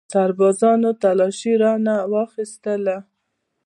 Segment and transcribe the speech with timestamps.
[0.13, 2.97] سربازانو تلاشي رانه واخیستله.